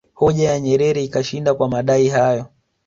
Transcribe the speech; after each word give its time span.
Hoja 0.13 0.43
ya 0.51 0.59
Nyerere 0.59 1.03
ikashinda 1.03 1.53
kwa 1.53 1.69
madai 1.69 2.07
hayo 2.07 2.45